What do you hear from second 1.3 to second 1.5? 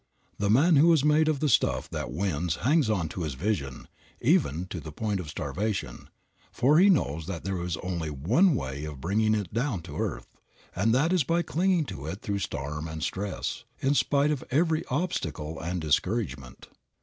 the